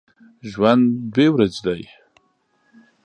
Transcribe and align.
ژوند 0.51 0.83
دوې 1.13 1.27
ورځي 1.33 1.61
دی 1.77 1.81